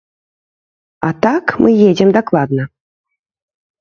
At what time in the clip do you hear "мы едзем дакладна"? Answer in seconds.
1.65-2.63